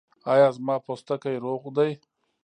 ایا 0.31 0.47
زما 0.55 0.75
پوټکی 0.85 1.35
روغ 1.43 1.63
دی؟ 1.75 1.89